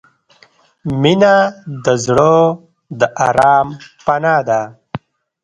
•مینه 1.01 1.35
د 1.85 1.85
زړه 2.05 2.31
د 2.99 3.01
آرام 3.27 3.67
پناه 4.05 4.41
ده. 4.47 4.61